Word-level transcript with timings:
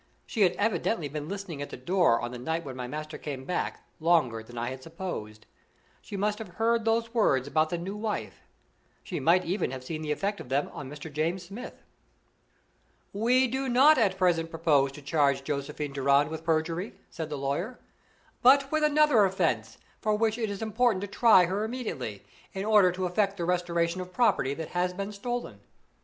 She 0.25 0.41
had 0.41 0.55
evidently 0.55 1.07
been 1.09 1.29
listening 1.29 1.61
at 1.61 1.69
the 1.69 1.77
door 1.77 2.19
on 2.21 2.31
the 2.31 2.39
night 2.39 2.65
when 2.65 2.75
my 2.75 2.87
master 2.87 3.19
came 3.19 3.45
back 3.45 3.83
longer 3.99 4.41
than 4.41 4.57
I 4.57 4.71
had 4.71 4.81
supposed. 4.81 5.45
She 6.01 6.17
must 6.17 6.39
have 6.39 6.55
heard 6.55 6.85
those 6.85 7.13
words 7.13 7.47
about 7.47 7.69
"the 7.69 7.77
new 7.77 7.95
wife" 7.95 8.41
she 9.03 9.19
might 9.19 9.45
even 9.45 9.69
have 9.69 9.83
seen 9.83 10.01
the 10.01 10.11
effect 10.11 10.39
of 10.39 10.49
them 10.49 10.71
on 10.73 10.89
Mr. 10.89 11.13
James 11.13 11.43
Smith. 11.43 11.83
"We 13.13 13.47
do 13.47 13.69
not 13.69 13.99
at 13.99 14.17
present 14.17 14.49
propose 14.49 14.91
to 14.93 15.03
charge 15.03 15.43
Josephine 15.43 15.93
Durand 15.93 16.31
with 16.31 16.43
perjury," 16.43 16.95
said 17.11 17.29
the 17.29 17.37
lawyer, 17.37 17.77
"but 18.41 18.71
with 18.71 18.83
another 18.83 19.23
offense, 19.23 19.77
for 19.99 20.15
which 20.15 20.39
it 20.39 20.49
is 20.49 20.63
important 20.63 21.01
to 21.01 21.07
try 21.07 21.45
her 21.45 21.63
immediately, 21.63 22.25
in 22.53 22.65
order 22.65 22.91
to 22.91 23.05
effect 23.05 23.37
the 23.37 23.45
restoration 23.45 24.01
of 24.01 24.11
property 24.11 24.55
that 24.55 24.69
has 24.69 24.93
been 24.93 25.11
stolen. 25.11 25.59